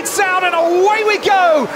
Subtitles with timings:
[0.00, 1.68] lights out, and away we go!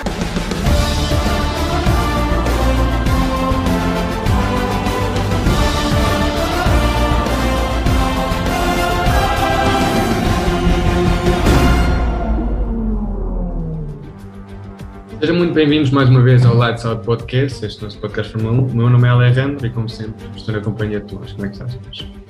[15.21, 18.67] Sejam muito bem-vindos mais uma vez ao Lights Out Podcast, este nosso podcast Fórmula 1.
[18.67, 21.33] O meu nome é Alejandro e, como sempre, estou na companhia de Tomás.
[21.33, 22.25] Como é que estás, Tomás?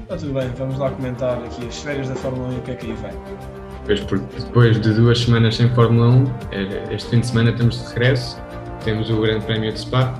[0.00, 2.70] Está tudo bem, vamos lá comentar aqui as férias da Fórmula 1 e o que
[2.70, 3.35] é que aí vem.
[3.86, 7.80] Pois, porque depois de duas semanas sem Fórmula 1, é, este fim de semana temos
[7.80, 8.42] de regresso,
[8.84, 10.12] temos o Grande Prémio de Spa,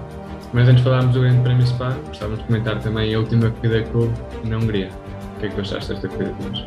[0.52, 3.50] mas antes de falarmos do Grande Prémio de Spa, gostávamos de comentar também a última
[3.50, 4.12] corrida que houve
[4.44, 4.88] na Hungria.
[5.36, 6.64] O que é que gostaste desta corrida, Tomás?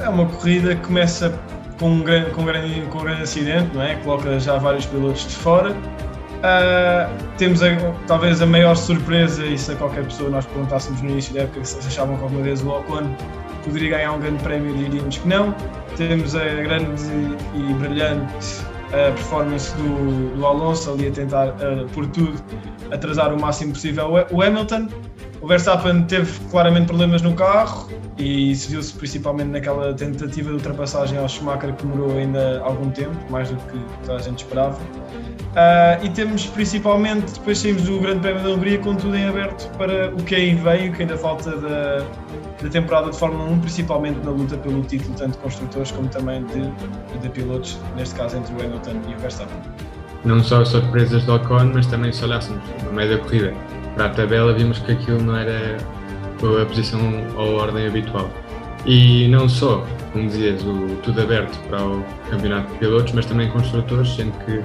[0.00, 1.40] É uma corrida que começa
[1.80, 3.94] com um grande, com um grande, com um grande acidente, não é?
[3.96, 5.70] Coloca já vários pilotos de fora.
[5.70, 7.70] Uh, temos a,
[8.06, 11.64] talvez a maior surpresa, e se a qualquer pessoa nós perguntássemos no início da época
[11.64, 13.08] se achavam que alguma vez o Ocon
[13.64, 15.54] poderia ganhar um grande prémio, diríamos que não.
[15.96, 17.02] Temos a grande
[17.54, 22.42] e brilhante uh, performance do, do, Alonso ali a tentar, uh, por tudo,
[22.90, 24.88] atrasar o máximo possível o Hamilton.
[25.40, 31.18] O Verstappen teve claramente problemas no carro e isso viu-se principalmente naquela tentativa de ultrapassagem
[31.18, 34.78] ao Schumacher que demorou ainda algum tempo, mais do que toda a gente esperava.
[35.54, 39.70] Uh, e temos principalmente, depois saímos do Grande Prémio da Hungria com tudo em aberto
[39.76, 42.04] para o que aí vem, o que ainda falta da,
[42.64, 46.42] da temporada de Fórmula 1, principalmente na luta pelo título, tanto de construtores como também
[46.46, 46.62] de,
[47.20, 49.56] de pilotos, neste caso entre o Hamilton e o Verstappen.
[50.24, 53.52] Não só as surpresas do Ocon, mas também se olhássemos no meio da corrida
[53.94, 55.76] para a tabela, vimos que aquilo não era
[56.42, 57.00] a posição
[57.36, 58.30] ou a ordem habitual.
[58.86, 63.50] E não só, como dizias, o tudo aberto para o campeonato de pilotos, mas também
[63.50, 64.62] construtores, sendo que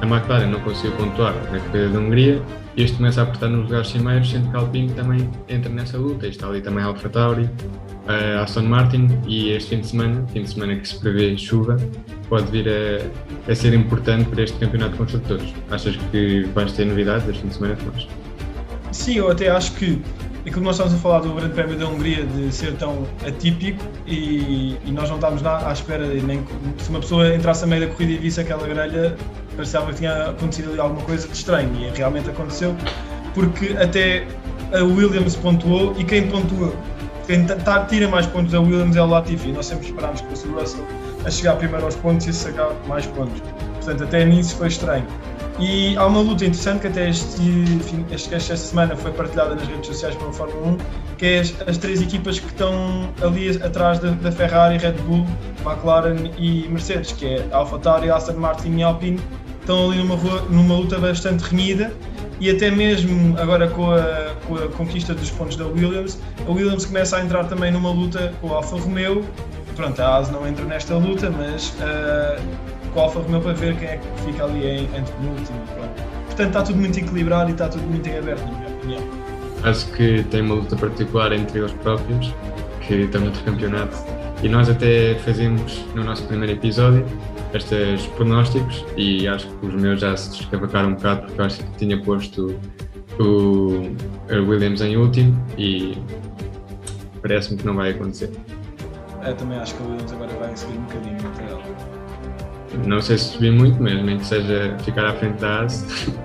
[0.00, 2.42] a McLaren não conseguiu pontuar na corrida da Hungria
[2.76, 5.96] e este começa a apertar nos lugares cimeiros, sendo que a Alpine também entra nessa
[5.96, 6.26] luta.
[6.26, 7.48] E está ali também a Alfa Tauri,
[8.06, 11.76] a Aston Martin e este fim de semana, fim de semana que se prevê chuva,
[12.28, 15.54] pode vir a, a ser importante para este campeonato de construtores.
[15.70, 18.08] Achas que vais ter novidades este fim de semana, Tomás?
[18.90, 20.00] Sim, eu até acho que
[20.44, 23.82] aquilo que nós estamos a falar do Grande Prémio da Hungria de ser tão atípico
[24.06, 26.44] e, e nós não estávamos à espera, nem
[26.78, 29.16] se uma pessoa entrasse a meio da corrida e visse aquela grelha,
[29.56, 32.76] parecia que tinha acontecido ali alguma coisa de estranho e realmente aconteceu,
[33.32, 34.26] porque até
[34.72, 36.74] a Williams pontuou e quem pontua,
[37.26, 37.46] quem
[37.88, 39.50] tira mais pontos a Williams é o Latifi.
[39.50, 40.84] Nós sempre esperámos que fosse o Russell
[41.24, 43.40] a chegar primeiro aos pontos e sacar mais pontos.
[43.76, 45.06] Portanto, até nisso foi estranho.
[45.58, 47.40] E há uma luta interessante que até este,
[48.10, 50.78] este, esta semana foi partilhada nas redes sociais pela Fórmula 1,
[51.16, 55.24] que é as, as três equipas que estão ali atrás da, da, Ferrari, Red Bull,
[55.64, 59.20] McLaren e Mercedes, que é AlphaTauri, Aston Martin e Alpine,
[59.60, 60.16] estão ali numa,
[60.50, 61.92] numa luta bastante renhida
[62.40, 66.84] e até mesmo agora com a, com a, conquista dos pontos da Williams, a Williams
[66.84, 69.24] começa a entrar também numa luta com a Alfa Romeo.
[69.76, 73.76] Pronto, a AS não entra nesta luta, mas uh, com a Alfa Romeo para ver
[73.76, 75.58] quem é que fica ali em, entre penúltimo.
[76.26, 79.02] Portanto, está tudo muito equilibrado e está tudo muito em aberto, na minha opinião.
[79.64, 82.32] Acho que tem uma luta particular entre eles próprios,
[82.80, 83.96] que estão no campeonato,
[84.42, 87.04] e nós até fazemos no nosso primeiro episódio
[87.54, 91.70] estes pronósticos e acho que os meus já se descavacaram um bocado porque acho que
[91.78, 92.58] tinha posto
[93.20, 93.94] o
[94.28, 95.96] Williams em último e
[97.22, 98.30] parece-me que não vai acontecer.
[99.24, 101.73] Eu também acho que o Williams agora vai seguir um bocadinho entre ela.
[102.86, 105.84] Não sei se subir muito, mas nem que seja ficar à frente da AS.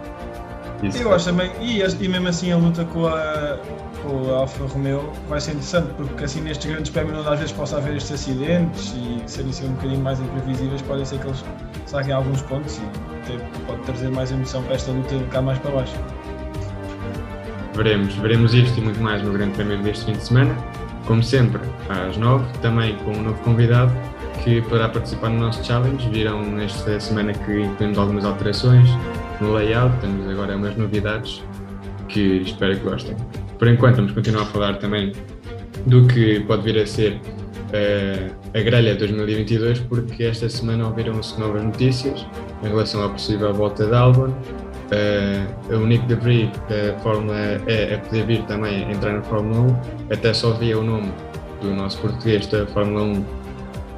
[1.00, 3.60] Eu acho também, e, e mesmo assim a luta com a,
[4.02, 7.78] com a Alfa Romeo vai ser interessante, porque assim nestes grandes prémios às vezes possa
[7.78, 11.44] haver estes acidentes e serem assim um bocadinho mais imprevisíveis, pode ser que eles
[11.86, 15.96] saquem alguns pontos e pode trazer mais emoção para esta luta cá mais para baixo.
[17.80, 20.54] Veremos, veremos isto e muito mais no Grande Prémio deste fim de semana.
[21.06, 23.94] Como sempre, às nove, também com um novo convidado
[24.44, 26.10] que poderá participar no nosso challenge.
[26.10, 28.90] Viram nesta semana que incluímos algumas alterações
[29.40, 31.42] no layout, temos agora umas novidades
[32.10, 33.16] que espero que gostem.
[33.58, 35.14] Por enquanto, vamos continuar a falar também
[35.86, 41.64] do que pode vir a ser uh, a grelha 2022, porque esta semana ouviram-se novas
[41.64, 42.28] notícias
[42.62, 44.34] em relação à possível volta de Albon.
[44.92, 47.36] Uh, o Nick DeVries da Fórmula
[47.68, 49.72] E a poder vir também entrar na Fórmula
[50.10, 51.12] 1, até só via o nome
[51.62, 53.40] do nosso português da Fórmula 1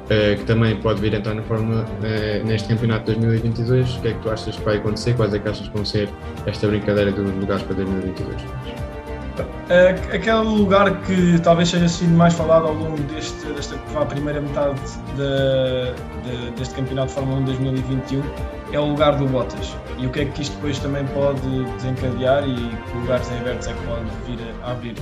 [0.02, 3.96] Uh, que também pode vir a entrar na Fórmula uh, neste campeonato de 2022.
[3.96, 5.14] O que é que tu achas que vai acontecer?
[5.14, 6.08] Quais é que achas que vão ser
[6.44, 8.42] esta brincadeira dos lugares para 2022?
[8.42, 14.78] Uh, aquele lugar que talvez seja sido mais falado ao longo deste, desta primeira metade
[15.16, 18.22] de, de, deste campeonato de Fórmula 1 2021
[18.72, 19.76] é o lugar do Bottas.
[19.98, 23.68] E o que é que isto depois também pode desencadear e que lugares em abertos
[23.68, 24.94] é que pode vir a abrir.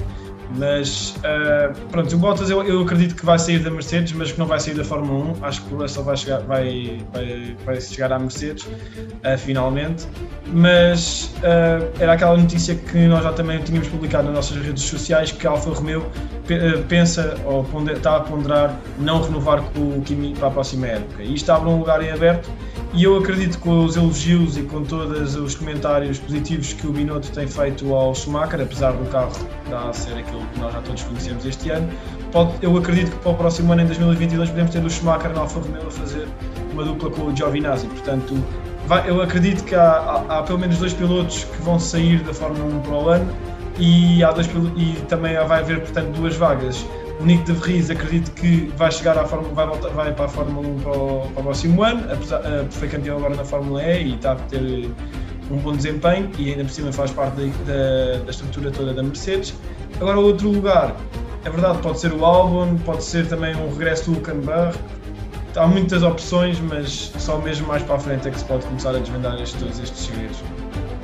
[0.57, 4.39] Mas uh, pronto, o Bottas eu, eu, acredito que vai sair da Mercedes, mas que
[4.39, 5.45] não vai sair da Fórmula 1.
[5.45, 10.07] Acho que o Russell vai chegar, vai, vai, vai chegar à Mercedes uh, finalmente.
[10.53, 15.31] Mas uh, era aquela notícia que nós já também tínhamos publicado nas nossas redes sociais
[15.31, 16.05] que a Alfa Romeo
[16.89, 21.23] pensa ou está a ponderar não renovar com o Kimi para a próxima época.
[21.23, 22.51] E isto abre um lugar em aberto
[22.93, 26.93] e eu acredito que com os elogios e com todos os comentários positivos que o
[26.93, 29.31] Binotto tem feito ao Schumacher, apesar do carro
[29.75, 31.89] a ser aquilo que nós já todos conhecemos este ano,
[32.33, 35.41] pode, eu acredito que para o próximo ano, em 2022, podemos ter o Schumacher na
[35.41, 36.29] Alfa Romeo a fazer
[36.73, 37.87] uma dupla com o Giovinazzi.
[37.87, 38.35] Portanto,
[38.87, 39.83] vai, eu acredito que há,
[40.29, 43.37] há, há, pelo menos dois pilotos que vão sair da Fórmula 1 para o ano
[43.79, 46.85] e, há dois, e também vai haver, portanto, duas vagas
[47.21, 50.29] o Nick de Vries acredito que vai chegar à Fórmula, vai, voltar, vai para a
[50.29, 53.83] Fórmula 1 para o, para o próximo ano, apesar, uh, foi campeão agora na Fórmula
[53.83, 54.91] E e está a ter
[55.51, 59.03] um bom desempenho e ainda por cima faz parte da, da, da estrutura toda da
[59.03, 59.55] Mercedes.
[60.01, 60.97] Agora outro lugar,
[61.45, 64.77] é verdade, pode ser o Albon, pode ser também um regresso do Hülkenberg.
[65.57, 68.91] Há muitas opções, mas só mesmo mais para a frente é que se pode começar
[68.91, 70.39] a desvendar estes, todos estes segredos.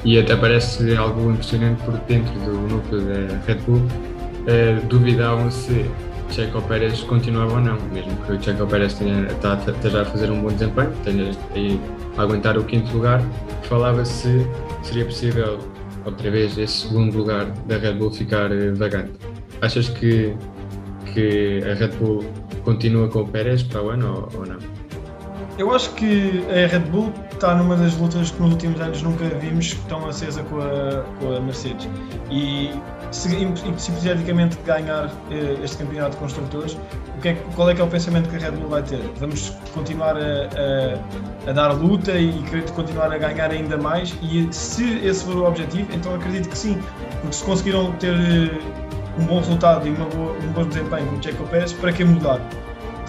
[0.05, 5.91] E até parece algo impressionante porque dentro do núcleo da Red Bull uh, duvidavam se
[6.31, 8.99] Checo Pérez continuava ou não, mesmo que o Checo Pérez
[9.41, 11.31] tá, esteja a fazer um bom desempenho, tenha
[12.17, 13.23] a aguentar o quinto lugar,
[13.65, 14.47] falava se
[14.83, 15.59] seria possível
[16.05, 19.13] outra vez esse segundo lugar da Red Bull ficar uh, vagante.
[19.61, 20.35] Achas que,
[21.13, 22.25] que a Red Bull
[22.65, 24.59] continua com o Pérez para o ano ou, ou não?
[25.59, 29.25] Eu acho que a Red Bull está numa das lutas que nos últimos anos nunca
[29.25, 31.89] vimos tão acesa com a, com a Mercedes.
[32.31, 32.71] E
[33.11, 36.79] se, hipoteticamente ganhar eh, este campeonato de construtores,
[37.17, 39.01] o que é, qual é que é o pensamento que a Red Bull vai ter?
[39.19, 40.21] Vamos continuar a,
[41.47, 44.15] a, a, dar luta e querer continuar a ganhar ainda mais?
[44.23, 46.83] E se esse for o objetivo, então acredito que sim,
[47.21, 48.59] porque se conseguiram ter eh,
[49.19, 52.41] um bom resultado e boa, um bom desempenho com o Checo Pérez, para que mudar?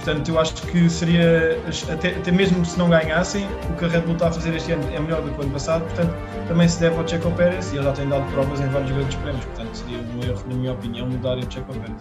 [0.07, 1.59] Portanto, eu acho que seria,
[1.91, 4.71] até, até, mesmo se não ganhassem, o que a Red Bull está a fazer este
[4.71, 6.15] ano é melhor do que o ano passado, portanto,
[6.47, 9.15] também se deve ao Checo Pérez e ele já tem dado provas em vários grandes
[9.15, 11.91] prémios, portanto, seria um erro, na minha opinião, mudarem o Checo Pérez.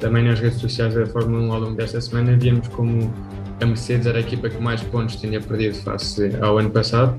[0.00, 3.14] Também nas redes sociais da Fórmula 1 ao longo desta semana víamos como
[3.62, 7.16] a Mercedes era a equipa que mais pontos tinha perdido face ao ano passado.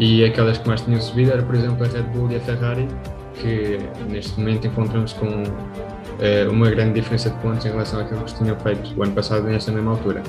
[0.00, 2.88] E aquelas que mais tinham subido era, por exemplo, a Red Bull e a Ferrari,
[3.40, 3.78] que
[4.08, 5.42] neste momento encontramos com
[6.20, 9.12] eh, uma grande diferença de pontos em relação àquilo que se tinha feito o ano
[9.12, 10.22] passado nesta mesma altura.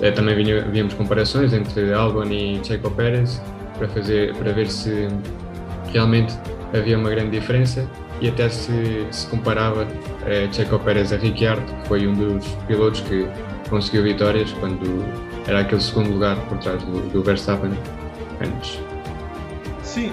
[0.00, 0.34] Eh, também
[0.70, 3.40] víamos comparações entre Albon e Checo Pérez
[3.76, 5.08] para, fazer, para ver se
[5.92, 6.34] realmente
[6.72, 7.86] havia uma grande diferença
[8.20, 9.86] e até se, se comparava
[10.26, 13.28] eh, Checo Pérez a Ricciardo, que foi um dos pilotos que
[13.68, 15.04] conseguiu vitórias quando
[15.46, 17.72] era aquele segundo lugar por trás do, do Verstappen
[18.40, 18.80] antes.
[19.82, 20.12] Sim,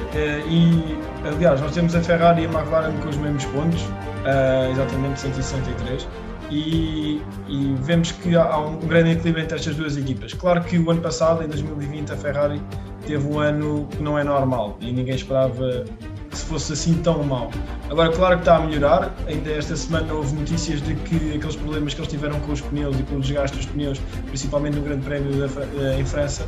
[0.50, 0.98] e
[1.28, 6.08] aliás, nós temos a Ferrari e a McLaren com os mesmos pontos, uh, exatamente 163,
[6.50, 10.34] e, e, vemos que há um grande equilíbrio entre estas duas equipas.
[10.34, 12.62] Claro que o ano passado, em 2020, a Ferrari
[13.06, 15.84] teve um ano que não é normal e ninguém esperava
[16.30, 17.50] que se fosse assim tão mal.
[17.90, 19.14] Agora, claro que está a melhorar.
[19.28, 22.98] Ainda esta semana houve notícias de que aqueles problemas que eles tiveram com os pneus
[23.00, 26.46] e com o desgaste dos pneus, principalmente no Grande Prémio da, eh, em França,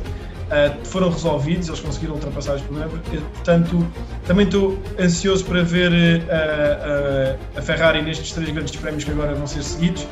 [0.50, 1.68] uh, foram resolvidos.
[1.68, 2.92] Eles conseguiram ultrapassar os problemas.
[3.34, 3.86] Portanto,
[4.26, 9.34] também estou ansioso para ver uh, uh, a Ferrari nestes três grandes prémios que agora
[9.34, 10.06] vão ser seguidos.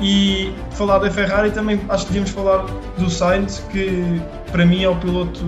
[0.00, 2.66] E falar da Ferrari também acho que devíamos falar
[2.98, 5.40] do Sainz, que para mim é o piloto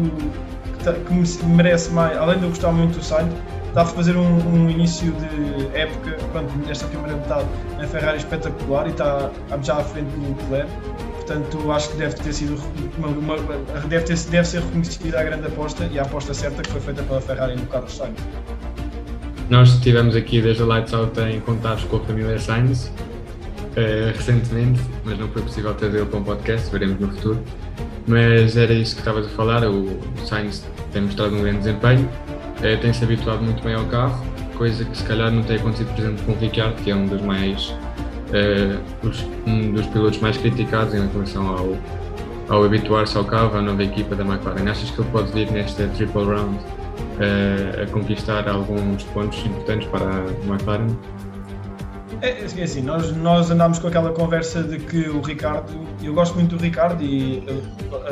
[0.79, 3.33] que, tá, que merece mais, além de eu gostar muito do Sainz,
[3.69, 8.87] está a fazer um, um, início de época, pronto, nesta primeira metade, na Ferrari espetacular
[8.87, 9.31] e está
[9.63, 10.71] já à frente do Leclerc.
[11.27, 12.63] Portanto, acho que deve ter sido
[12.99, 13.37] uma, uma,
[13.89, 17.03] deve, ter, deve ser reconhecida a grande aposta e a aposta certa que foi feita
[17.03, 18.19] pela Ferrari no Carlos Sainz.
[19.49, 24.83] Nós estivemos aqui desde a Lights Out em contatos com a família Sainz uh, recentemente,
[25.03, 27.43] mas não foi possível trazê-lo para um podcast, veremos no futuro.
[28.07, 30.63] Mas era isso que estavas a falar, o Sainz
[30.93, 32.07] tem mostrado um grande desempenho,
[32.63, 34.23] é, tem se habituado muito bem ao carro,
[34.59, 37.07] coisa que se calhar não tem acontecido, por exemplo, com o Ricciardo, que é um
[37.07, 37.75] dos mais
[38.35, 38.77] é,
[39.47, 41.77] um dos pilotos mais criticados em relação ao,
[42.49, 44.69] ao habituar-se ao carro, à nova equipa da McLaren.
[44.69, 46.59] Achas que ele pode vir nesta triple round
[47.21, 50.89] é, a conquistar alguns pontos importantes para a McLaren?
[52.21, 55.73] É, é assim, nós, nós andámos com aquela conversa de que o Ricardo,
[56.03, 57.43] eu gosto muito do Ricardo e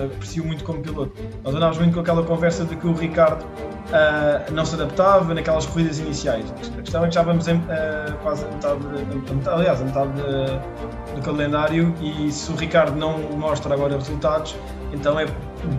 [0.05, 1.13] aprecio muito como piloto,
[1.43, 3.45] nós andámos muito com aquela conversa de que o Ricardo
[3.93, 6.53] uh, não se adaptava naquelas corridas iniciais.
[6.79, 11.15] A questão é que já vamos em, uh, quase a metade, aliás, a metade de,
[11.15, 14.57] do calendário e se o Ricardo não mostra agora resultados,
[14.93, 15.27] então é,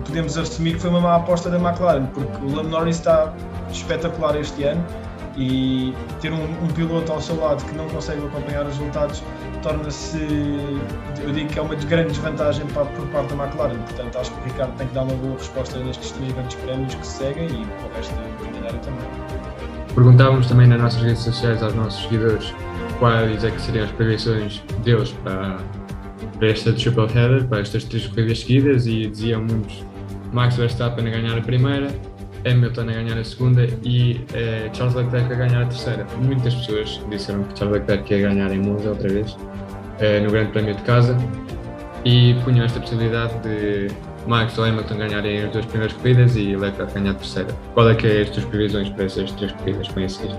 [0.04, 3.32] podemos assumir que foi uma má aposta da McLaren, porque o Lando Norris está
[3.70, 4.84] espetacular este ano
[5.36, 9.22] E ter um, um, piloto ao seu lado que não consegue acompanhar os resultados
[9.64, 10.18] torna-se,
[11.22, 13.78] eu digo que é uma grande desvantagem para, por parte da McLaren.
[13.78, 16.94] Portanto, acho que o Ricardo tem que dar uma boa resposta nestes três grandes prémios
[16.94, 19.84] que se seguem e para o resto da calendário também.
[19.94, 22.52] Perguntávamos também nas nossas redes sociais aos nossos seguidores
[22.98, 25.58] quais é que seriam as previsões deles para,
[26.38, 29.82] para esta triple header, para estas três corridas seguidas e diziam muitos
[30.32, 31.88] Max Verstappen a ganhar a primeira,
[32.44, 36.06] Hamilton a ganhar a segunda e eh, Charles Leclerc a ganhar a terceira.
[36.22, 39.36] Muitas pessoas disseram que Charles Leclerc ia ganhar em Monza outra vez,
[40.00, 41.16] eh, no Grande Prémio de Casa,
[42.04, 43.88] e punham esta possibilidade de
[44.26, 47.54] Max ou Hamilton ganharem as duas primeiras corridas e Leclerc ganhar a terceira.
[47.74, 50.36] Qual é que é as tuas previsões para essas três corridas que?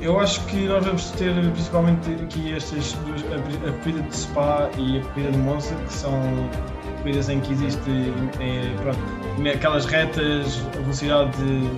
[0.00, 4.70] Eu acho que nós vamos ter principalmente aqui estas duas, a, a corrida de Spa
[4.78, 6.22] e a corrida de Monza, que são
[6.98, 7.90] corridas em que existe
[8.40, 11.32] é, pronto, aquelas retas, a velocidade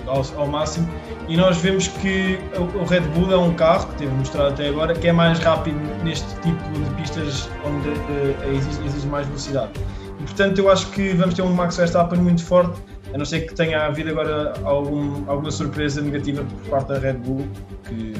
[0.07, 0.89] ao, ao, máximo,
[1.31, 4.93] e nós vemos que o Red Bull é um carro, que teve mostrado até agora,
[4.95, 9.71] que é mais rápido neste tipo de pistas onde uh, existe, existe mais velocidade.
[10.19, 12.81] E, portanto, eu acho que vamos ter um Max Verstappen muito forte
[13.13, 17.15] a não ser que tenha havido agora algum, alguma surpresa negativa por parte da Red
[17.15, 17.47] Bull,
[17.89, 18.15] que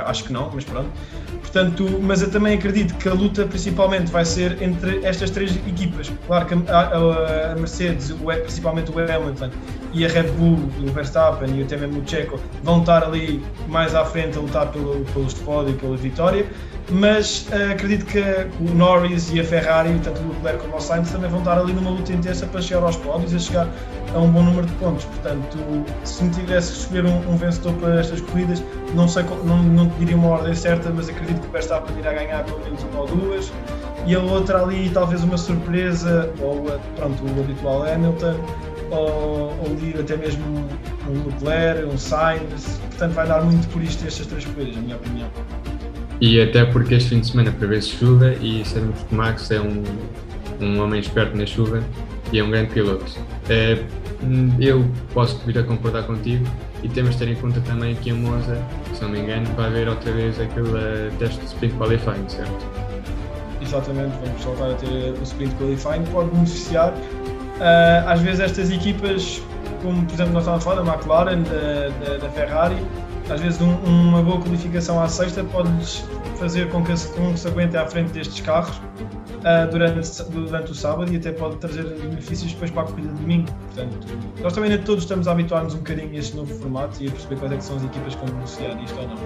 [0.00, 0.90] acho que não, mas pronto.
[1.40, 6.10] Portanto, mas eu também acredito que a luta principalmente vai ser entre estas três equipas.
[6.26, 9.50] Claro que a, a, Mercedes, o, principalmente o Hamilton
[9.92, 13.94] e a Red Bull, o Verstappen e até mesmo o Checo vão estar ali mais
[13.94, 16.46] à frente a lutar pelo, pelos pódio e pela vitória
[16.90, 18.20] mas uh, acredito que
[18.60, 21.72] o Norris e a Ferrari, tanto o Leclerc como o Sainz, também vão estar ali
[21.72, 23.68] numa luta intensa para chegar aos pódios e chegar
[24.14, 25.04] a um bom número de pontos.
[25.04, 25.58] Portanto,
[26.04, 28.62] se me tivesse que escolher um, um, vencedor para estas corridas,
[28.94, 32.44] não sei, não, não diria uma ordem certa, mas acredito que o Verstappen irá ganhar
[32.44, 33.52] pelo menos uma ou duas
[34.06, 36.64] e a outra ali talvez uma surpresa, ou
[36.96, 38.34] pronto, o habitual Hamilton,
[38.90, 40.44] ou, ou até mesmo
[41.08, 44.96] um Leclerc, um Sainz, portanto vai dar muito por isto estas três corridas, na minha
[44.96, 45.28] opinião.
[46.22, 49.82] E até porque este fim de semana prevê-se chuva e sabemos que Max é um,
[50.60, 51.82] um homem esperto na chuva
[52.32, 53.04] e é um grande piloto.
[53.48, 53.76] É,
[54.60, 56.46] eu posso vir a concordar contigo
[56.84, 58.56] e temos de ter em conta também que em Monza,
[58.94, 62.66] se não me engano, vai haver outra vez aquele uh, teste de sprint qualifying, certo?
[63.60, 66.92] Exatamente, vamos voltar a ter o sprint qualifying, pode beneficiar.
[66.92, 69.42] Uh, às vezes estas equipas,
[69.82, 72.76] como por exemplo nós estávamos a falar da McLaren, da, da, da Ferrari,
[73.30, 76.04] às vezes um, uma boa qualificação à sexta pode-lhes
[76.38, 81.12] fazer com que, que se aguente à frente destes carros uh, durante, durante o sábado
[81.12, 83.48] e até pode trazer benefícios depois para a corrida de domingo.
[83.74, 84.06] Portanto,
[84.42, 87.36] nós também todos estamos a habituar-nos um bocadinho a este novo formato e a perceber
[87.36, 89.16] quais é são as equipas que vão beneficiar isto ou não.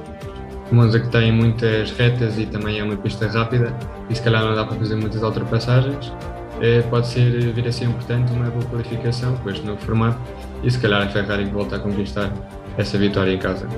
[0.72, 3.72] Monza que tem muitas retas e também é uma pista rápida
[4.10, 6.12] e se calhar não dá para fazer muitas ultrapassagens.
[6.60, 10.18] É, pode ser vir a ser importante uma boa qualificação com este novo formato
[10.62, 12.32] e se calhar a Ferrari volta a conquistar
[12.78, 13.68] essa vitória em casa.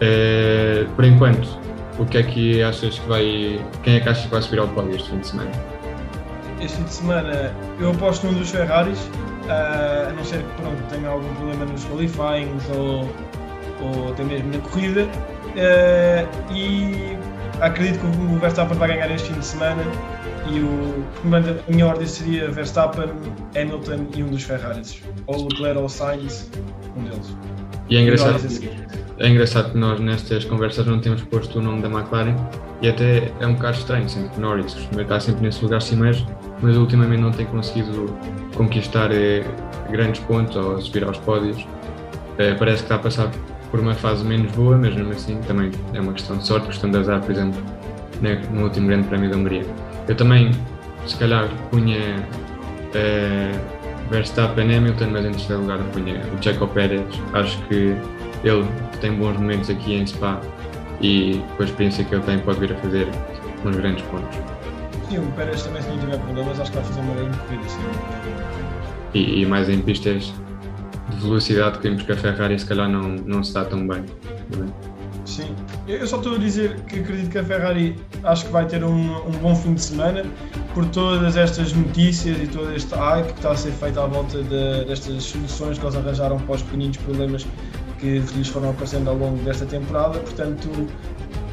[0.00, 1.58] É, por enquanto,
[1.98, 3.60] o que é que achas que vai.
[3.82, 5.50] Quem é que achas que vai subir ao pódio este fim de semana?
[6.60, 10.82] Este fim de semana eu aposto num dos Ferraris, uh, a não ser que pronto,
[10.88, 13.08] tenha algum problema nos qualifyings ou,
[13.82, 15.02] ou até mesmo na corrida.
[15.02, 17.18] Uh, e
[17.60, 19.82] acredito que o Verstappen vai ganhar este fim de semana
[20.50, 23.10] e o, a minha ordem seria Verstappen,
[23.56, 26.50] Hamilton e um dos Ferraris, ou Leclerc ou Sainz,
[26.96, 27.36] um deles.
[27.88, 28.40] E é engraçado,
[29.18, 32.36] é engraçado que nós nestas conversas não temos posto o nome da McLaren
[32.82, 36.18] e até é um bocado estranho, que Norris costuma estar sempre nesse lugar cimeiro,
[36.62, 38.14] mas ultimamente não tem conseguido
[38.54, 39.44] conquistar eh,
[39.90, 41.66] grandes pontos ou subir aos pódios.
[42.38, 43.30] Eh, parece que está a passar
[43.70, 46.90] por uma fase menos boa, mas mesmo assim também é uma questão de sorte, questão
[46.90, 47.60] de azar, por exemplo,
[48.20, 49.66] né, no último Grande Prémio da Hungria.
[50.06, 50.50] Eu também,
[51.06, 52.26] se calhar, punha.
[52.94, 53.52] Eh,
[54.10, 57.02] Verstappen Hamilton, mas em terceiro lugar punha o Checo Pérez.
[57.34, 57.96] Acho que
[58.44, 58.66] ele
[59.00, 60.40] tem bons momentos aqui em Spa
[61.00, 63.06] e com a experiência que ele tem pode vir a fazer
[63.64, 64.38] uns grandes pontos.
[65.08, 67.64] Sim, o Pérez também se não tiver problemas acho que vai fazer uma grande corrida.
[69.14, 70.32] E, e, mais em pistas
[71.18, 74.04] velocidade que vimos que a Ferrari se calhar não, não dá tão bem.
[74.04, 74.98] É?
[75.24, 75.54] Sim,
[75.86, 77.94] eu só estou a dizer que acredito que a Ferrari
[78.24, 80.24] acho que vai ter um, um bom fim de semana
[80.72, 84.42] por todas estas notícias e todo este hype que está a ser feito à volta
[84.42, 87.46] de, destas soluções que eles arranjaram para os pequeninos problemas
[87.98, 90.18] que lhes foram aparecendo ao longo desta temporada.
[90.20, 90.68] Portanto,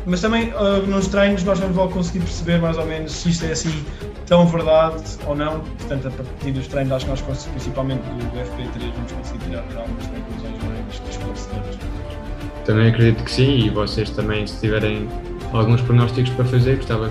[0.06, 3.46] mas também uh, nos treinos nós vamos logo conseguir perceber mais ou menos se isto
[3.46, 3.86] é assim
[4.26, 5.60] tão verdade ou não.
[5.60, 10.08] Portanto, a partir dos treinos, acho que nós, principalmente do FP3, vamos conseguir tirar algumas
[10.08, 11.78] conclusões mais esclarecedoras.
[12.66, 15.08] Também acredito que sim, e vocês também, se tiverem
[15.54, 17.10] alguns prognósticos para fazer, gostava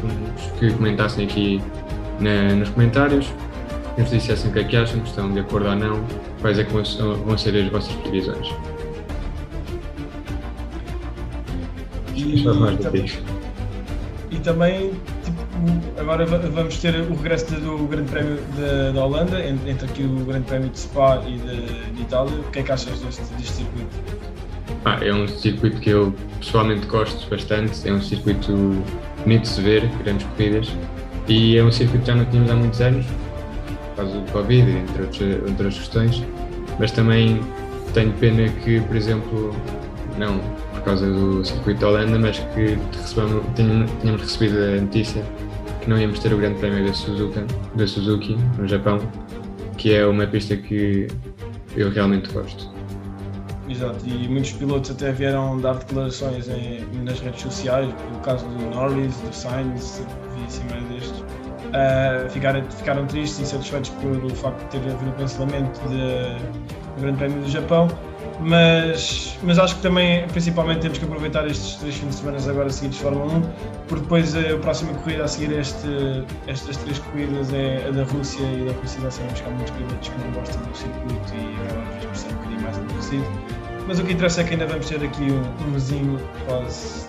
[0.59, 1.63] que comentassem aqui
[2.21, 3.33] na, nos comentários,
[3.95, 6.05] que nos dissessem o que é que acham, que estão de acordo ou não,
[6.41, 8.53] quais é que vão ser as vossas previsões.
[14.31, 14.91] E, também,
[15.25, 18.39] tipo, agora vamos ter o regresso do Grande Prémio
[18.93, 22.35] da, Holanda, entre aqui o Grande Prémio de Spa e de, de Itália.
[22.41, 23.97] O que é que achas deste, deste circuito?
[24.85, 28.53] Ah, é um circuito que eu pessoalmente gosto bastante, é um circuito
[29.23, 30.71] bonito de se ver, grandes corridas,
[31.29, 34.71] e é um circuito que já não tínhamos há muitos anos, por causa do Covid,
[34.71, 36.23] entre outras, outras questões,
[36.79, 37.41] mas também
[37.95, 39.55] tenho pena que, por exemplo,
[40.19, 40.39] não
[40.73, 42.79] por causa do circuito da Holanda, mas que
[43.55, 45.25] tínhamos recebido a notícia
[45.81, 47.41] que não íamos ter o Grande Prémio da Suzuki,
[47.75, 48.99] da Suzuki no Japão,
[49.77, 51.09] que é uma pista que
[51.77, 52.73] eu realmente gosto.
[53.69, 58.75] Exato, e muitos pilotos até vieram dar declarações em, nas redes sociais, no caso do
[58.75, 60.03] Norris, do Sainz,
[60.37, 61.24] vi assim meio destes,
[61.75, 67.19] uh, ficaram, ficaram tristes e insatisfeitos pelo facto de ter havido o cancelamento do Grande
[67.19, 67.89] Prémio do Japão,
[68.41, 72.71] mas, mas acho que também, principalmente, temos que aproveitar estes três fins de semana agora
[72.71, 73.43] seguidos de Fórmula 1,
[73.89, 78.43] porque depois a próxima corrida a seguir este, estas três corridas é a da Rússia
[78.43, 82.17] e da Rússia já sabemos muitos pilotos que não gostam do circuito e acabam por
[82.17, 83.25] ser um bocadinho mais aborrecido.
[83.87, 87.07] Mas o que interessa é que ainda vamos ter aqui um, um quase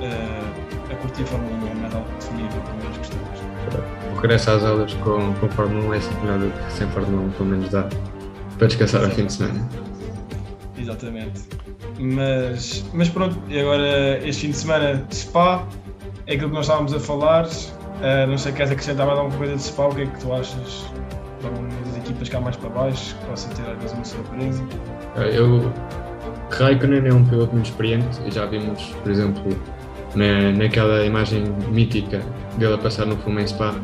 [0.00, 4.05] uh, a curtir a Fórmula 1 mais alto nível, como nós gostamos.
[4.16, 7.30] Regresso às aulas com, com Fórmula 1 é sempre melhor do que sem Fórmula 1,
[7.30, 7.88] pelo menos dá
[8.58, 9.68] para descansar ao fim de semana.
[10.78, 11.42] Exatamente.
[11.98, 15.66] Mas, mas pronto, e agora este fim de semana de Spa
[16.26, 17.46] é aquilo que nós estávamos a falar.
[17.46, 19.86] Uh, não sei, queres acrescentar mais alguma coisa de Spa?
[19.86, 20.90] O que é que tu achas?
[21.40, 24.64] Para algumas das equipas cá mais para baixo, que possa ter às vezes uma surpresa?
[25.16, 25.72] Eu,
[26.50, 29.56] Raikkonen é um piloto muito experiente e já vimos, por exemplo,
[30.14, 32.22] na, naquela imagem mítica
[32.58, 33.74] dele a passar no Fumem Spa,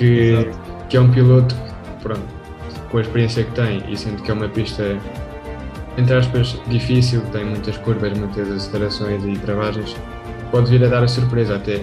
[0.00, 0.50] que,
[0.88, 1.54] que é um piloto
[2.02, 2.22] pronto,
[2.90, 4.96] com a experiência que tem e sendo que é uma pista
[5.98, 9.94] entre aspas, difícil, tem muitas curvas, muitas acelerações e travagens,
[10.50, 11.82] pode vir a dar a surpresa até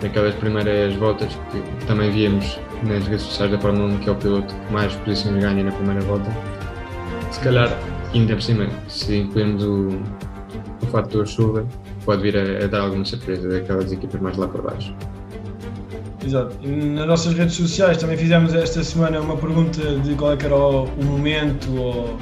[0.00, 4.14] naquelas primeiras voltas que também víamos nas redes sociais da Fórmula 1 que é o
[4.14, 6.30] piloto que mais posições ganha na primeira volta.
[7.32, 7.76] Se calhar,
[8.14, 9.98] ainda por cima, se incluirmos o,
[10.82, 11.66] o fator chuva,
[12.04, 14.94] pode vir a, a dar alguma surpresa daquelas equipas mais lá para baixo.
[16.26, 16.56] Exato.
[16.66, 20.56] Nas nossas redes sociais também fizemos esta semana uma pergunta de qual é que era
[20.56, 22.18] o, o momento ou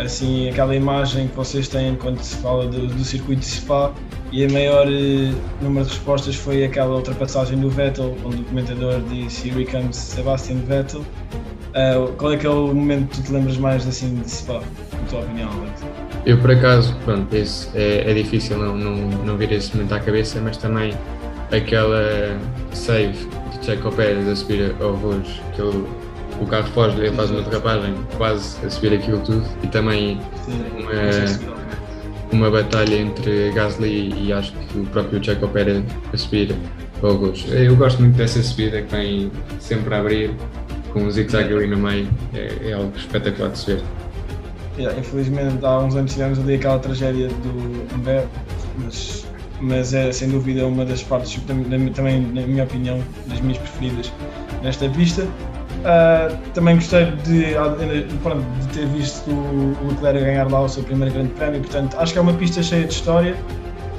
[0.00, 3.92] assim aquela imagem que vocês têm quando se fala do, do circuito de Spa
[4.32, 9.00] e a maior eh, número de respostas foi aquela ultrapassagem do Vettel, onde o comentador
[9.10, 11.00] disse Here comes Sebastian Vettel.
[11.00, 14.62] Uh, qual é que é o momento que tu te lembras mais assim de Spa,
[14.92, 15.84] na tua opinião, Alex?
[16.24, 20.00] Eu por acaso, pronto, esse é, é difícil não, não, não vir esse momento à
[20.00, 20.94] cabeça, mas também
[21.52, 22.38] aquela
[22.72, 23.28] save
[23.58, 25.86] de Checo Pérez a subir ao Rouge, que ele
[26.40, 30.20] o carro foge, ele faz uma derrapagem quase a subir aquilo tudo e também
[32.30, 35.82] uma, uma batalha entre Gasly e acho que o próprio Checo Pérez
[36.12, 36.54] a subir
[37.02, 37.44] Logos.
[37.50, 39.30] Eu gosto muito dessa subida que vem
[39.60, 40.30] sempre a abrir
[40.92, 43.82] com o zig-zag ali no meio, é, é, algo espetacular de se ver.
[44.78, 48.28] Yeah, infelizmente há uns anos tivemos ali aquela tragédia do Humberto,
[48.78, 49.25] mas,
[49.60, 54.12] mas é sem dúvida uma das partes também, na minha opinião, das minhas preferidas
[54.62, 55.22] nesta pista.
[55.22, 57.54] Uh, também gostei de,
[58.22, 62.12] pronto, de, ter visto o Leclerc ganhar lá o seu primeiro grande prémio, portanto acho
[62.12, 63.36] que é uma pista cheia de história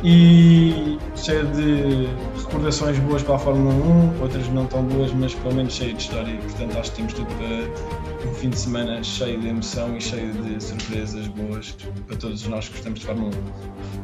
[0.03, 2.07] e cheia de
[2.37, 6.01] recordações boas para a Fórmula 1, outras não tão boas, mas pelo menos cheia de
[6.01, 10.01] história portanto acho que temos tudo para um fim de semana cheio de emoção e
[10.01, 11.75] cheio de surpresas boas
[12.07, 13.31] para todos nós que gostamos de Fórmula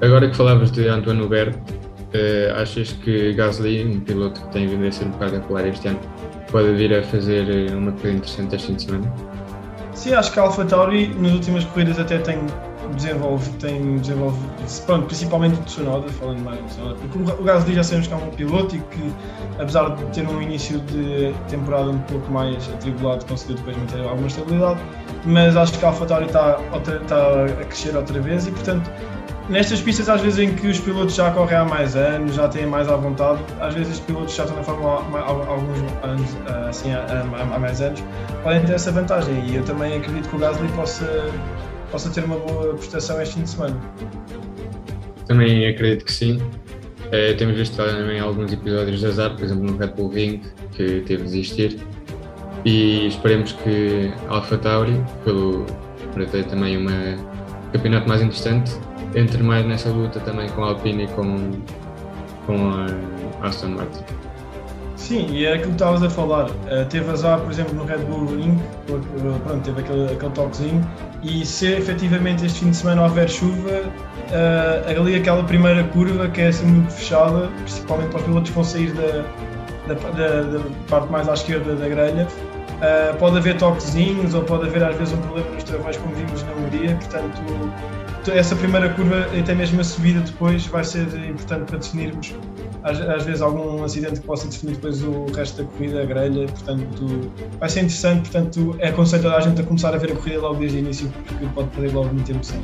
[0.01, 0.05] 1.
[0.05, 4.85] Agora que falavas de Antoine Hubert, uh, achas que Gasly, um piloto que tem vindo
[4.85, 5.99] a ser um bocado a este ano,
[6.51, 9.13] pode vir a fazer eh, uma corrida interessante este fim de semana?
[9.93, 12.39] Sim, acho que a AlphaTauri nas últimas corridas até tem
[12.93, 14.37] desenvolve, tem desenvolve,
[14.85, 18.17] pronto, principalmente o Tsunoda, falando mais do Tsunoda, porque o Gasly já sabemos que é
[18.17, 19.13] um piloto e que,
[19.59, 24.27] apesar de ter um início de temporada um pouco mais atribulado, conseguiu depois manter alguma
[24.27, 24.79] estabilidade,
[25.25, 26.59] mas acho que a AlphaTauri está,
[27.01, 28.89] está a crescer outra vez e, portanto,
[29.49, 32.65] nestas pistas, às vezes em que os pilotos já correm há mais anos, já têm
[32.65, 36.69] mais à vontade, às vezes os pilotos já estão na Fórmula há alguns anos, ah,
[36.69, 38.03] assim, há, há, mais anos,
[38.43, 39.45] podem ter essa vantagem.
[39.45, 41.05] E eu também acredito que o Gasly possa,
[41.93, 43.79] possa ter uma boa prestação este fim de semana.
[45.27, 46.41] Também acredito que sim.
[47.11, 51.01] É, temos visto também alguns episódios de azar, por exemplo no Red Bull Ring, que
[51.01, 51.79] teve de desistir.
[52.65, 55.67] E esperemos que a AlphaTauri, pelo,
[56.13, 57.15] para ter também uma
[57.71, 58.71] campeonato mais interessante,
[59.13, 61.51] entre mais nessa luta também com a Alpine e com,
[62.47, 64.03] com a Aston Martin.
[65.03, 66.49] Sim, e é aquilo que estavas a falar.
[66.49, 70.89] Uh, teve azar, por exemplo, no Red Bull Ring, pronto, teve aquele, aquele toquezinho,
[71.21, 76.39] e se efetivamente este fim de semana houver chuva, uh, ali aquela primeira curva que
[76.39, 80.59] é assim muito fechada, principalmente para os pilotos que vão sair da, da, da, da
[80.89, 85.13] parte mais à esquerda da grelha, uh, pode haver toquezinhos ou pode haver às vezes
[85.13, 87.41] um problema nos travões, como vimos na Hungria, portanto
[88.31, 92.33] essa primeira curva e até mesmo a subida depois vai ser importante para definirmos
[92.83, 96.47] às, às, vezes algum acidente que possa definir depois o resto da corrida, a grelha,
[96.47, 100.41] portanto vai ser interessante, portanto é aconselho a gente a começar a ver a corrida
[100.41, 102.61] logo desde o início, porque pode perder logo muito tempo sem.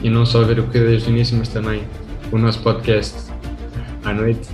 [0.00, 1.82] E não só ver a corrida desde o início, mas também
[2.30, 3.16] o nosso podcast
[4.04, 4.48] à noite,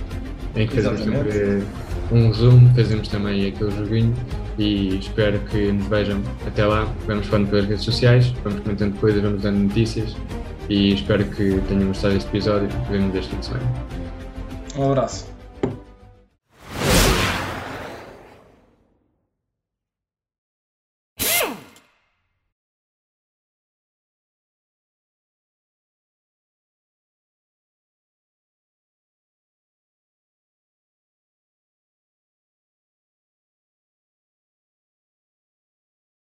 [0.55, 1.63] em que fazemos sempre
[2.11, 4.13] um resumo, fazemos também aquele joguinho
[4.57, 6.87] e espero que nos vejam até lá.
[7.05, 10.15] Vamos falando pelas redes sociais, vamos comentando coisas, vamos dando notícias
[10.69, 12.69] e espero que tenham gostado deste episódio.
[12.89, 13.73] Vemo-nos de semana.
[14.77, 15.34] Um abraço.